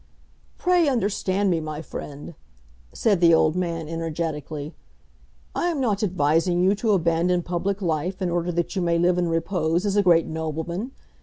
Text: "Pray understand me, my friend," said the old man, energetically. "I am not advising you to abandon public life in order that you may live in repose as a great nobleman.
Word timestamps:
"Pray 0.57 0.89
understand 0.89 1.51
me, 1.51 1.59
my 1.59 1.79
friend," 1.79 2.33
said 2.91 3.21
the 3.21 3.35
old 3.35 3.55
man, 3.55 3.87
energetically. 3.87 4.73
"I 5.53 5.67
am 5.67 5.79
not 5.79 6.01
advising 6.01 6.63
you 6.63 6.73
to 6.73 6.93
abandon 6.93 7.43
public 7.43 7.83
life 7.83 8.19
in 8.19 8.31
order 8.31 8.51
that 8.51 8.75
you 8.75 8.81
may 8.81 8.97
live 8.97 9.19
in 9.19 9.27
repose 9.29 9.85
as 9.85 9.95
a 9.95 10.01
great 10.01 10.25
nobleman. 10.25 10.91